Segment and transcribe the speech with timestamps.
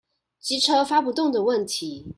[0.39, 2.07] 機車發不動的問題